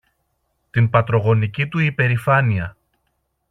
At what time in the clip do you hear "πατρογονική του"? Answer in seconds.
0.89-1.79